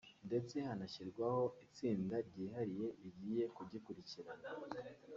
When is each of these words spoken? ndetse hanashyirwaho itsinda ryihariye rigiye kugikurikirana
ndetse 0.27 0.55
hanashyirwaho 0.67 1.43
itsinda 1.65 2.15
ryihariye 2.27 2.87
rigiye 3.01 3.43
kugikurikirana 3.55 4.49